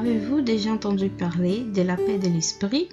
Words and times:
Avez-vous 0.00 0.40
déjà 0.40 0.72
entendu 0.72 1.10
parler 1.10 1.62
de 1.62 1.82
la 1.82 1.94
paix 1.94 2.18
de 2.18 2.26
l'esprit? 2.26 2.88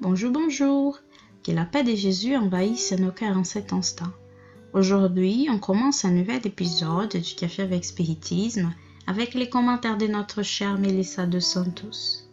Bonjour, 0.00 0.32
bonjour 0.32 0.98
Que 1.44 1.52
la 1.52 1.66
paix 1.66 1.84
de 1.84 1.94
Jésus 1.94 2.34
envahisse 2.34 2.92
nos 2.92 3.12
cœurs 3.12 3.36
en 3.36 3.44
cet 3.44 3.74
instant. 3.74 4.10
Aujourd'hui, 4.72 5.48
on 5.50 5.58
commence 5.58 6.06
un 6.06 6.12
nouvel 6.12 6.40
épisode 6.46 7.14
du 7.14 7.34
Café 7.34 7.60
avec 7.60 7.84
Spiritisme 7.84 8.72
avec 9.06 9.34
les 9.34 9.50
commentaires 9.50 9.98
de 9.98 10.06
notre 10.06 10.42
chère 10.42 10.78
Melissa 10.78 11.26
de 11.26 11.40
Santos. 11.40 12.24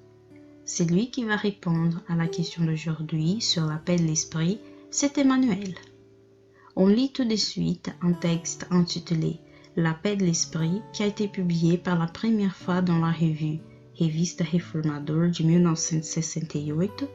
C'est 0.64 0.90
lui 0.90 1.12
qui 1.12 1.26
va 1.26 1.36
répondre 1.36 2.02
à 2.08 2.16
la 2.16 2.28
question 2.28 2.64
d'aujourd'hui 2.64 3.42
sur 3.42 3.66
la 3.66 3.76
paix 3.76 3.98
de 3.98 4.04
l'esprit, 4.04 4.58
c'est 4.90 5.18
Emmanuel. 5.18 5.76
On 6.78 6.88
lit 6.88 7.12
tout 7.12 7.26
de 7.26 7.36
suite 7.36 7.92
un 8.02 8.14
texte 8.14 8.68
intitulé 8.72 9.42
La 9.78 9.94
paix 9.94 10.16
de 10.16 10.24
l'esprit 10.24 10.82
qui 10.94 11.04
a 11.04 11.08
été 11.08 11.28
publié 11.28 11.78
par 11.78 12.00
la 12.00 12.08
première 12.08 12.56
fois 12.56 12.82
dans 12.82 13.00
la 13.00 13.12
revue 13.12 13.60
Revista 14.00 14.46
Reformador 14.46 15.32
de 15.38 15.44
1968, 15.44 17.06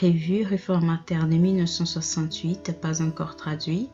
revue 0.00 0.42
réformataire 0.42 1.28
de 1.28 1.36
1968, 1.36 2.80
pas 2.80 3.02
encore 3.02 3.36
traduit, 3.36 3.90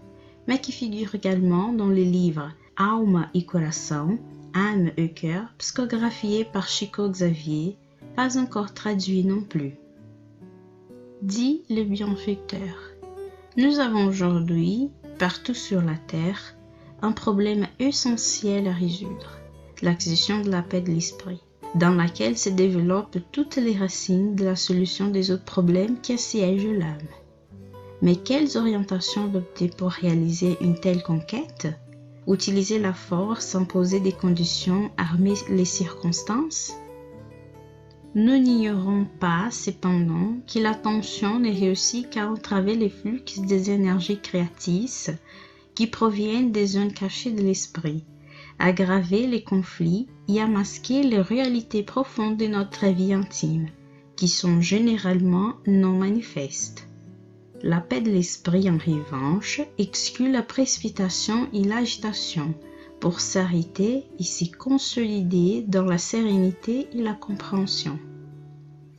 mais 0.46 0.60
qui 0.60 0.70
figure 0.70 1.16
également 1.16 1.72
dans 1.72 1.88
les 1.88 2.04
livres 2.04 2.52
Alma 2.76 3.30
et 3.34 3.44
Coração, 3.44 4.18
âme 4.54 4.92
et 4.96 5.10
cœur, 5.10 5.52
psychographié 5.58 6.44
par 6.44 6.68
Chico 6.68 7.08
Xavier, 7.08 7.76
pas 8.14 8.38
encore 8.38 8.74
traduit 8.74 9.24
non 9.24 9.42
plus. 9.42 9.74
Dit 11.20 11.62
le 11.68 11.82
bienfaiteur. 11.82 12.76
Nous 13.56 13.80
avons 13.80 14.06
aujourd'hui 14.06 14.90
partout 15.18 15.54
sur 15.54 15.82
la 15.82 15.96
Terre, 15.96 16.54
un 17.04 17.12
problème 17.12 17.66
essentiel 17.78 18.66
à 18.66 18.72
résoudre, 18.72 19.38
l'acquisition 19.82 20.40
de 20.40 20.50
la 20.50 20.62
paix 20.62 20.80
de 20.80 20.90
l'esprit, 20.90 21.42
dans 21.74 21.94
laquelle 21.94 22.38
se 22.38 22.48
développent 22.48 23.18
toutes 23.30 23.56
les 23.56 23.76
racines 23.76 24.34
de 24.34 24.44
la 24.44 24.56
solution 24.56 25.08
des 25.08 25.30
autres 25.30 25.44
problèmes 25.44 26.00
qui 26.00 26.14
assiègent 26.14 26.66
l'âme. 26.66 27.10
Mais 28.00 28.16
quelles 28.16 28.56
orientations 28.56 29.26
adopter 29.26 29.68
pour 29.68 29.90
réaliser 29.90 30.56
une 30.62 30.80
telle 30.80 31.02
conquête? 31.02 31.68
Utiliser 32.26 32.78
la 32.78 32.94
force, 32.94 33.54
imposer 33.54 34.00
des 34.00 34.12
conditions, 34.12 34.90
armer 34.96 35.34
les 35.50 35.66
circonstances? 35.66 36.72
Nous 38.14 38.38
n'ignorons 38.38 39.06
pas, 39.20 39.50
cependant, 39.50 40.38
que 40.50 40.58
l'attention 40.58 41.38
n'est 41.38 41.50
réussie 41.50 42.06
qu'à 42.10 42.30
entraver 42.30 42.76
les 42.76 42.88
flux 42.88 43.22
des 43.46 43.70
énergies 43.70 44.20
créatrices 44.20 45.10
qui 45.74 45.86
proviennent 45.86 46.52
des 46.52 46.66
zones 46.66 46.92
cachées 46.92 47.32
de 47.32 47.42
l'esprit, 47.42 48.04
aggraver 48.58 49.26
les 49.26 49.42
conflits 49.42 50.06
et 50.28 50.40
à 50.40 50.46
masquer 50.46 51.02
les 51.02 51.20
réalités 51.20 51.82
profondes 51.82 52.36
de 52.36 52.46
notre 52.46 52.86
vie 52.86 53.12
intime, 53.12 53.68
qui 54.16 54.28
sont 54.28 54.60
généralement 54.60 55.54
non 55.66 55.98
manifestes. 55.98 56.88
La 57.62 57.80
paix 57.80 58.00
de 58.00 58.10
l'esprit, 58.10 58.68
en 58.68 58.76
revanche, 58.76 59.62
exclut 59.78 60.30
la 60.30 60.42
précipitation 60.42 61.48
et 61.52 61.64
l'agitation, 61.64 62.54
pour 63.00 63.20
s'arrêter 63.20 64.04
et 64.18 64.22
s'y 64.22 64.50
consolider 64.50 65.62
dans 65.66 65.84
la 65.84 65.98
sérénité 65.98 66.88
et 66.92 67.02
la 67.02 67.14
compréhension. 67.14 67.98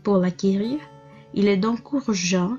Pour 0.03 0.17
l'acquérir, 0.17 0.79
il 1.33 1.47
est 1.47 1.57
donc 1.57 1.91
urgent 1.91 2.57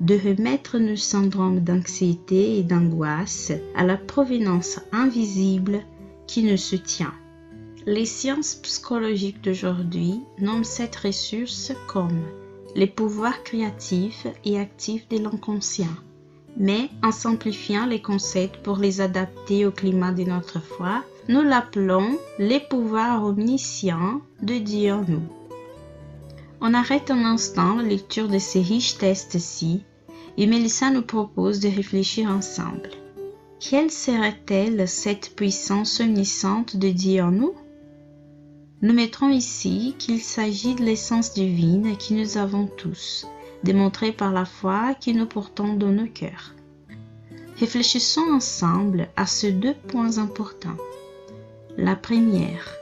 de 0.00 0.14
remettre 0.14 0.78
nos 0.78 0.96
syndromes 0.96 1.60
d'anxiété 1.60 2.58
et 2.58 2.62
d'angoisse 2.62 3.52
à 3.76 3.84
la 3.84 3.96
provenance 3.96 4.80
invisible 4.92 5.80
qui 6.26 6.42
nous 6.42 6.56
soutient. 6.56 7.14
Les 7.86 8.06
sciences 8.06 8.54
psychologiques 8.56 9.42
d'aujourd'hui 9.42 10.20
nomment 10.38 10.64
cette 10.64 10.96
ressource 10.96 11.72
comme 11.86 12.22
les 12.74 12.86
pouvoirs 12.86 13.42
créatifs 13.42 14.26
et 14.44 14.58
actifs 14.58 15.08
de 15.08 15.18
l'inconscient 15.18 15.96
mais 16.56 16.90
en 17.02 17.12
simplifiant 17.12 17.86
les 17.86 18.00
concepts 18.00 18.56
pour 18.62 18.76
les 18.76 19.00
adapter 19.00 19.66
au 19.66 19.70
climat 19.70 20.12
de 20.12 20.24
notre 20.24 20.60
foi, 20.60 21.02
nous 21.28 21.42
l'appelons 21.42 22.18
les 22.38 22.60
pouvoirs 22.60 23.24
omniscients 23.24 24.20
de 24.42 24.58
Dieu 24.58 24.92
en 24.92 25.04
nous. 25.06 25.41
On 26.64 26.74
arrête 26.74 27.10
un 27.10 27.24
instant 27.24 27.74
la 27.74 27.82
lecture 27.82 28.28
de 28.28 28.38
ces 28.38 28.62
riches 28.62 28.96
tests-ci 28.96 29.82
et 30.36 30.46
Mélissa 30.46 30.90
nous 30.90 31.02
propose 31.02 31.58
de 31.58 31.68
réfléchir 31.68 32.30
ensemble. 32.30 32.90
Quelle 33.58 33.90
serait-elle 33.90 34.86
cette 34.86 35.34
puissance 35.34 35.98
omnisciente 35.98 36.76
de 36.76 36.88
Dieu 36.90 37.20
en 37.20 37.32
nous? 37.32 37.54
Nous 38.80 38.94
mettrons 38.94 39.28
ici 39.28 39.96
qu'il 39.98 40.20
s'agit 40.20 40.76
de 40.76 40.84
l'essence 40.84 41.34
divine 41.34 41.96
que 41.96 42.14
nous 42.14 42.38
avons 42.38 42.68
tous 42.68 43.26
démontré 43.64 44.12
par 44.12 44.30
la 44.30 44.44
foi 44.44 44.94
qui 44.94 45.14
nous 45.14 45.26
portons 45.26 45.74
dans 45.74 45.90
nos 45.90 46.06
cœurs. 46.06 46.54
Réfléchissons 47.58 48.30
ensemble 48.32 49.08
à 49.16 49.26
ces 49.26 49.50
deux 49.50 49.74
points 49.74 50.18
importants. 50.18 50.78
La 51.76 51.96
première, 51.96 52.76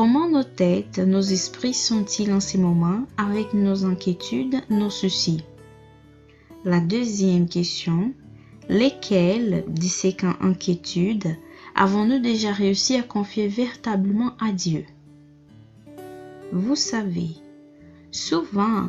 comment 0.00 0.30
nos 0.30 0.44
têtes, 0.44 0.98
nos 0.98 1.20
esprits 1.20 1.74
sont-ils 1.74 2.32
en 2.32 2.40
ces 2.40 2.56
moments 2.56 3.04
avec 3.18 3.52
nos 3.52 3.84
inquiétudes, 3.84 4.62
nos 4.70 4.88
soucis? 4.88 5.44
La 6.64 6.80
deuxième 6.80 7.46
question, 7.46 8.14
lesquelles 8.70 9.62
de 9.68 9.82
ces 9.82 10.16
inquiétudes 10.40 11.36
avons-nous 11.74 12.18
déjà 12.18 12.50
réussi 12.50 12.96
à 12.96 13.02
confier 13.02 13.46
véritablement 13.46 14.32
à 14.40 14.52
Dieu? 14.52 14.86
Vous 16.50 16.76
savez, 16.76 17.32
souvent 18.10 18.88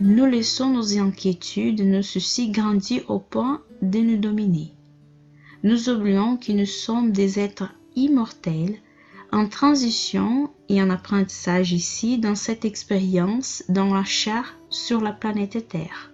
nous 0.00 0.26
laissons 0.26 0.70
nos 0.70 0.98
inquiétudes, 0.98 1.82
nos 1.82 2.02
soucis 2.02 2.50
grandir 2.50 3.08
au 3.08 3.20
point 3.20 3.62
de 3.82 4.00
nous 4.00 4.16
dominer. 4.16 4.72
Nous 5.62 5.90
oublions 5.90 6.36
que 6.36 6.50
nous 6.50 6.66
sommes 6.66 7.12
des 7.12 7.38
êtres 7.38 7.72
immortels 7.94 8.80
en 9.32 9.46
transition 9.46 10.50
et 10.68 10.82
en 10.82 10.90
apprentissage 10.90 11.72
ici 11.72 12.18
dans 12.18 12.34
cette 12.34 12.64
expérience 12.64 13.62
dans 13.68 13.92
la 13.94 14.04
chair 14.04 14.58
sur 14.68 15.00
la 15.00 15.12
planète 15.12 15.68
Terre. 15.68 16.12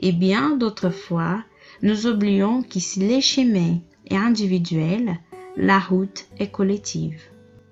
Et 0.00 0.12
bien 0.12 0.56
d'autres 0.56 0.90
fois, 0.90 1.42
nous 1.82 2.06
oublions 2.06 2.62
que 2.62 2.80
si 2.80 3.00
les 3.00 3.20
chemins 3.20 3.78
est 4.06 4.16
individuel, 4.16 5.18
la 5.56 5.78
route 5.78 6.26
est 6.38 6.50
collective. 6.50 7.20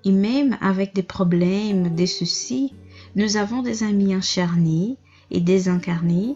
Et 0.03 0.11
même 0.11 0.57
avec 0.61 0.93
des 0.93 1.03
problèmes, 1.03 1.95
des 1.95 2.07
soucis, 2.07 2.73
nous 3.15 3.37
avons 3.37 3.61
des 3.61 3.83
amis 3.83 4.15
encharnés 4.15 4.97
et 5.31 5.39
désincarnés 5.39 6.35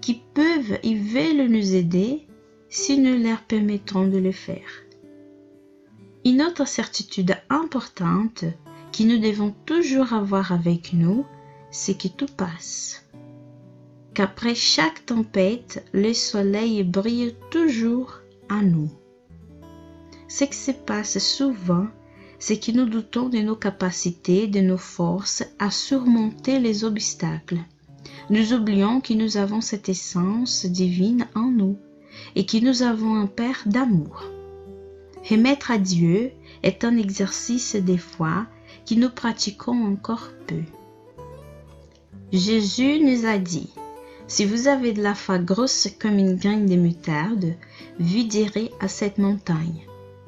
qui 0.00 0.20
peuvent 0.34 0.78
et 0.82 0.94
veulent 0.94 1.48
nous 1.48 1.74
aider 1.74 2.26
si 2.68 2.98
nous 2.98 3.22
leur 3.22 3.42
permettons 3.42 4.06
de 4.06 4.18
le 4.18 4.32
faire. 4.32 4.81
Une 6.24 6.42
autre 6.42 6.66
certitude 6.66 7.36
importante 7.50 8.44
que 8.92 9.02
nous 9.02 9.18
devons 9.18 9.54
toujours 9.66 10.12
avoir 10.12 10.52
avec 10.52 10.92
nous, 10.92 11.26
c'est 11.70 11.96
que 11.96 12.08
tout 12.08 12.26
passe. 12.36 13.04
Qu'après 14.14 14.54
chaque 14.54 15.06
tempête, 15.06 15.84
le 15.92 16.12
soleil 16.12 16.84
brille 16.84 17.34
toujours 17.50 18.20
à 18.48 18.62
nous. 18.62 18.90
Ce 20.28 20.44
qui 20.44 20.56
se 20.56 20.72
passe 20.72 21.18
souvent, 21.18 21.86
c'est 22.38 22.58
que 22.58 22.72
nous 22.72 22.86
doutons 22.86 23.28
de 23.28 23.38
nos 23.38 23.56
capacités, 23.56 24.46
de 24.46 24.60
nos 24.60 24.78
forces 24.78 25.44
à 25.58 25.70
surmonter 25.70 26.58
les 26.58 26.84
obstacles 26.84 27.58
nous 28.30 28.52
oublions 28.54 29.00
que 29.00 29.14
nous 29.14 29.36
avons 29.36 29.60
cette 29.60 29.88
essence 29.88 30.64
divine 30.66 31.26
en 31.34 31.50
nous 31.50 31.76
et 32.34 32.46
que 32.46 32.58
nous 32.58 32.82
avons 32.82 33.14
un 33.14 33.26
Père 33.26 33.62
d'amour. 33.66 34.24
Remettre 35.28 35.70
à 35.70 35.78
Dieu 35.78 36.32
est 36.62 36.84
un 36.84 36.96
exercice 36.96 37.76
des 37.76 37.98
fois 37.98 38.46
que 38.88 38.94
nous 38.94 39.10
pratiquons 39.10 39.86
encore 39.86 40.28
peu. 40.46 40.62
Jésus 42.32 42.98
nous 43.00 43.26
a 43.26 43.38
dit, 43.38 43.70
si 44.26 44.44
vous 44.44 44.66
avez 44.66 44.92
de 44.92 45.02
la 45.02 45.14
foi 45.14 45.38
grosse 45.38 45.88
comme 46.00 46.18
une 46.18 46.36
graine 46.36 46.66
de 46.66 46.76
moutarde, 46.76 47.54
vous 47.98 48.22
direz 48.24 48.70
à 48.80 48.88
cette 48.88 49.18
montagne, 49.18 49.86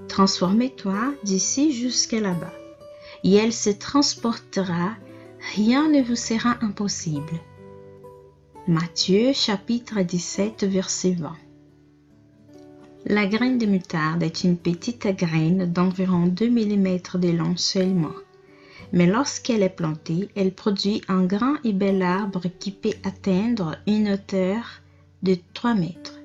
transformez-toi 0.09 1.15
d'ici 1.25 1.73
jusqu'à 1.73 2.21
là-bas, 2.21 2.53
et 3.25 3.35
elle 3.35 3.53
se 3.53 3.71
transportera, 3.71 4.95
rien 5.55 5.89
ne 5.89 6.03
vous 6.03 6.17
sera 6.17 6.57
impossible. 6.61 7.41
Matthieu 8.69 9.33
chapitre 9.33 10.03
17 10.03 10.65
verset 10.65 11.13
20 11.13 11.35
La 13.07 13.27
graine 13.27 13.59
de 13.59 13.67
moutarde 13.67 14.23
est 14.23 14.45
une 14.45 14.57
petite 14.57 15.07
graine 15.09 15.71
d'environ 15.71 16.27
2 16.27 16.49
mm 16.49 16.99
de 17.17 17.29
long 17.29 17.55
seulement. 17.55 18.15
Mais 18.95 19.07
lorsqu'elle 19.07 19.63
est 19.63 19.69
plantée, 19.69 20.31
elle 20.35 20.55
produit 20.55 21.03
un 21.09 21.27
grand 21.27 21.57
et 21.65 21.75
bel 21.75 22.01
arbre 22.01 22.45
qui 22.59 22.71
peut 22.71 22.95
atteindre 23.05 23.77
une 23.87 24.09
hauteur 24.09 24.81
de 25.23 25.37
3 25.53 25.75
mètres. 25.75 26.19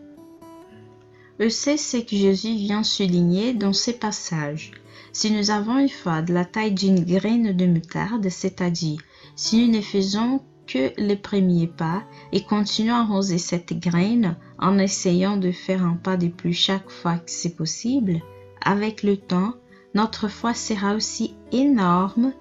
C'est 1.50 1.76
ce 1.76 1.98
que 1.98 2.16
Jésus 2.16 2.56
vient 2.56 2.84
souligner 2.84 3.54
dans 3.54 3.74
ces 3.74 3.94
passages. 3.94 4.72
Si 5.12 5.32
nous 5.32 5.52
avons 5.52 5.80
une 5.80 5.90
foi 5.90 6.22
de 6.22 6.34
la 6.34 6.46
taille 6.46 6.72
d'une 6.72 7.04
graine 7.04 7.52
de 7.52 7.66
moutarde, 7.66 8.30
c'est-à-dire 8.30 9.02
si 9.36 9.68
nous 9.68 9.74
ne 9.76 9.82
faisons 9.82 10.42
que 10.70 10.94
les 10.98 11.16
premiers 11.16 11.68
pas 11.68 12.04
et 12.32 12.44
continuons 12.44 12.94
à 12.94 13.00
arroser 13.00 13.40
cette 13.40 13.74
graine 13.74 14.38
en 14.60 14.78
essayant 14.78 15.36
de 15.36 15.52
faire 15.52 15.84
un 15.84 15.96
pas 15.96 16.16
de 16.16 16.28
plus 16.28 16.54
chaque 16.54 16.90
fois 16.92 17.18
que 17.18 17.32
c'est 17.32 17.56
possible, 17.56 18.22
avec 18.62 19.02
le 19.02 19.18
temps, 19.18 19.56
notre 19.96 20.28
foi 20.28 20.54
sera 20.54 20.94
aussi 20.94 21.34
énorme, 21.52 22.34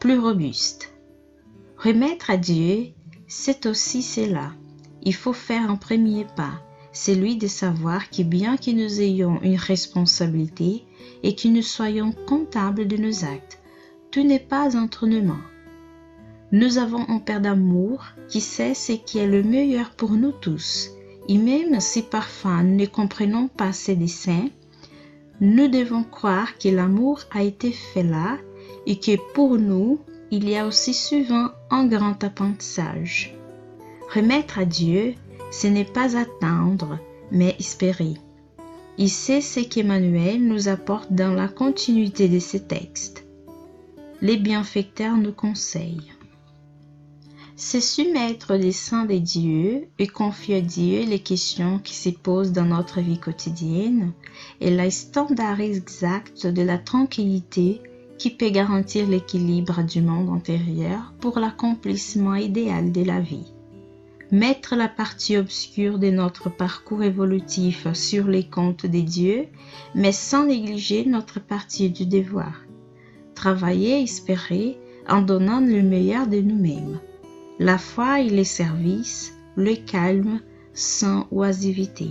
plus 0.00 0.18
robuste. 0.18 0.92
Remettre 1.78 2.30
à 2.30 2.36
Dieu, 2.36 2.88
c'est 3.28 3.66
aussi 3.66 4.02
cela. 4.02 4.52
Il 5.02 5.14
faut 5.14 5.32
faire 5.32 5.70
un 5.70 5.76
premier 5.76 6.26
pas, 6.36 6.60
celui 6.92 7.36
de 7.36 7.46
savoir 7.46 8.10
que 8.10 8.22
bien 8.22 8.56
que 8.56 8.72
nous 8.72 9.00
ayons 9.00 9.40
une 9.42 9.56
responsabilité 9.56 10.84
et 11.22 11.36
que 11.36 11.46
nous 11.46 11.62
soyons 11.62 12.12
comptables 12.26 12.88
de 12.88 12.96
nos 12.96 13.24
actes, 13.24 13.60
tout 14.10 14.24
n'est 14.24 14.40
pas 14.40 14.76
entre 14.76 15.06
nos. 15.06 15.36
Nous 16.52 16.78
avons 16.78 17.08
un 17.08 17.18
Père 17.18 17.40
d'amour 17.40 18.04
qui 18.28 18.40
sait 18.40 18.74
ce 18.74 18.92
qui 18.92 19.18
est 19.18 19.26
le 19.26 19.42
meilleur 19.42 19.90
pour 19.90 20.12
nous 20.12 20.32
tous. 20.32 20.90
Et 21.28 21.38
même 21.38 21.80
si 21.80 22.02
parfois 22.02 22.62
nous 22.62 22.76
ne 22.76 22.86
comprenons 22.86 23.48
pas 23.48 23.72
ses 23.72 23.96
desseins, 23.96 24.48
nous 25.40 25.66
devons 25.66 26.04
croire 26.04 26.56
que 26.56 26.68
l'amour 26.68 27.20
a 27.32 27.42
été 27.42 27.72
fait 27.72 28.04
là 28.04 28.38
et 28.86 28.98
que 29.00 29.16
pour 29.34 29.58
nous, 29.58 29.98
il 30.30 30.48
y 30.48 30.56
a 30.56 30.66
aussi 30.66 30.94
souvent 30.94 31.48
un 31.70 31.86
grand 31.86 32.22
apprentissage. 32.22 33.36
Remettre 34.14 34.60
à 34.60 34.64
Dieu, 34.64 35.14
ce 35.50 35.66
n'est 35.66 35.84
pas 35.84 36.16
attendre, 36.16 36.98
mais 37.32 37.56
espérer. 37.58 38.14
Et 38.98 39.08
c'est 39.08 39.40
ce 39.40 39.60
qu'Emmanuel 39.60 40.46
nous 40.46 40.68
apporte 40.68 41.12
dans 41.12 41.32
la 41.32 41.48
continuité 41.48 42.28
de 42.28 42.38
ces 42.38 42.62
textes. 42.62 43.26
Les 44.22 44.36
bienfaiteurs 44.36 45.16
nous 45.16 45.32
conseillent. 45.32 46.12
Se 47.58 47.80
soumettre 47.80 48.58
des 48.58 48.70
saints 48.70 49.06
des 49.06 49.18
dieux 49.18 49.88
et 49.98 50.06
confier 50.06 50.56
à 50.56 50.60
Dieu 50.60 51.06
les 51.06 51.20
questions 51.20 51.78
qui 51.78 51.94
se 51.94 52.10
posent 52.10 52.52
dans 52.52 52.66
notre 52.66 53.00
vie 53.00 53.18
quotidienne 53.18 54.12
est 54.60 54.70
le 54.70 54.90
standard 54.90 55.62
exact 55.62 56.46
de 56.46 56.60
la 56.60 56.76
tranquillité 56.76 57.80
qui 58.18 58.28
peut 58.28 58.50
garantir 58.50 59.08
l'équilibre 59.08 59.82
du 59.82 60.02
monde 60.02 60.28
intérieur 60.36 61.14
pour 61.18 61.38
l'accomplissement 61.38 62.34
idéal 62.34 62.92
de 62.92 63.02
la 63.02 63.20
vie? 63.20 63.54
Mettre 64.30 64.76
la 64.76 64.88
partie 64.88 65.38
obscure 65.38 65.98
de 65.98 66.10
notre 66.10 66.50
parcours 66.50 67.04
évolutif 67.04 67.86
sur 67.94 68.26
les 68.26 68.44
comptes 68.44 68.84
des 68.84 69.02
dieux, 69.02 69.46
mais 69.94 70.12
sans 70.12 70.44
négliger 70.44 71.06
notre 71.06 71.40
partie 71.40 71.88
du 71.88 72.04
devoir. 72.04 72.52
Travailler 73.34 74.02
espérer 74.02 74.76
en 75.08 75.22
donnant 75.22 75.60
le 75.60 75.80
meilleur 75.80 76.26
de 76.26 76.40
nous-mêmes. 76.42 77.00
La 77.58 77.78
foi 77.78 78.20
et 78.20 78.28
les 78.28 78.44
services, 78.44 79.32
le 79.56 79.74
calme, 79.76 80.40
sans 80.74 81.26
oisivité. 81.30 82.10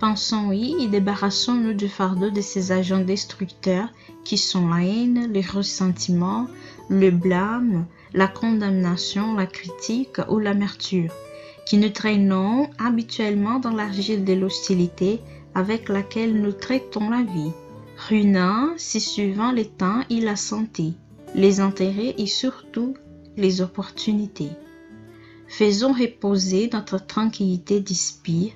Pensons-y 0.00 0.82
et 0.82 0.88
débarrassons-nous 0.88 1.74
du 1.74 1.86
fardeau 1.86 2.30
de 2.30 2.40
ces 2.40 2.72
agents 2.72 3.04
destructeurs 3.04 3.90
qui 4.24 4.38
sont 4.38 4.68
la 4.68 4.82
haine, 4.82 5.30
le 5.34 5.40
ressentiment, 5.40 6.46
le 6.88 7.10
blâme, 7.10 7.84
la 8.14 8.26
condamnation, 8.26 9.34
la 9.34 9.46
critique 9.46 10.18
ou 10.30 10.38
l'amertume, 10.38 11.10
qui 11.66 11.76
nous 11.76 11.90
traînons 11.90 12.70
habituellement 12.78 13.58
dans 13.58 13.70
l'argile 13.70 14.24
de 14.24 14.32
l'hostilité 14.32 15.20
avec 15.54 15.90
laquelle 15.90 16.40
nous 16.40 16.52
traitons 16.52 17.10
la 17.10 17.22
vie, 17.22 17.52
ruinant 18.08 18.70
si 18.78 18.98
suivant 18.98 19.52
les 19.52 19.68
temps 19.68 20.00
et 20.08 20.20
la 20.20 20.36
santé, 20.36 20.94
les 21.34 21.60
intérêts 21.60 22.14
et 22.16 22.26
surtout 22.26 22.94
les 23.36 23.60
opportunités. 23.60 24.50
Faisons 25.48 25.92
reposer 25.92 26.70
notre 26.72 27.04
tranquillité 27.04 27.80
d'esprit 27.80 28.54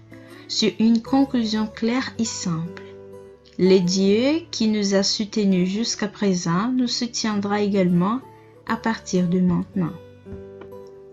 sur 0.49 0.71
une 0.79 1.03
conclusion 1.03 1.67
claire 1.67 2.13
et 2.19 2.25
simple. 2.25 2.83
Le 3.59 3.79
Dieu 3.79 4.43
qui 4.51 4.69
nous 4.69 4.95
a 4.95 5.03
soutenus 5.03 5.69
jusqu'à 5.69 6.09
présent 6.09 6.71
nous 6.73 6.89
soutiendra 6.89 7.61
également 7.61 8.21
à 8.67 8.77
partir 8.77 9.29
de 9.29 9.41
maintenant. 9.41 9.93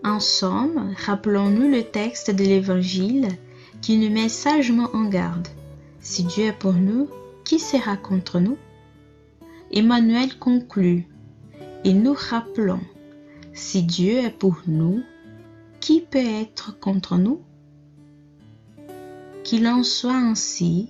En 0.04 0.19
somme, 0.19 0.94
rappelons-nous 1.06 1.69
le 1.69 1.83
texte 1.83 2.31
de 2.31 2.44
l'Évangile 2.44 3.30
qui 3.81 3.98
nous 3.98 4.10
met 4.10 4.30
sagement 4.30 4.89
en 4.94 5.06
garde. 5.06 5.48
Si 6.01 6.24
Dieu 6.24 6.45
est 6.45 6.60
pour 6.60 6.74
nous, 6.74 7.07
qui 7.45 7.60
sera 7.60 7.95
contre 7.95 8.39
nous? 8.39 8.57
Emmanuel 9.71 10.38
conclut, 10.38 11.07
et 11.86 11.94
nous 11.94 12.13
rappelons, 12.13 12.81
si 13.53 13.83
Dieu 13.83 14.19
est 14.19 14.31
pour 14.38 14.61
nous, 14.67 15.03
qui 15.79 16.01
peut 16.01 16.17
être 16.17 16.77
contre 16.79 17.17
nous? 17.17 17.41
Qu'il 19.44 19.67
en 19.67 19.83
soit 19.83 20.15
ainsi, 20.15 20.89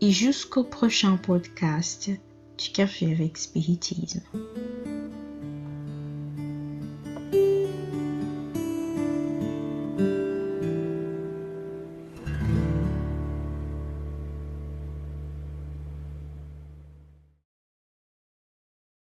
et 0.00 0.10
jusqu'au 0.10 0.64
prochain 0.64 1.16
podcast 1.16 2.10
du 2.58 2.70
Café 2.70 3.12
avec 3.12 3.36
Spiritisme. 3.38 4.20